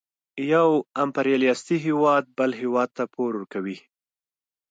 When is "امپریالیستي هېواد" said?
1.03-2.23